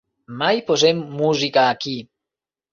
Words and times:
Mai 0.39 0.61
posem 0.69 1.05
música 1.21 1.69
aquí. 1.77 1.97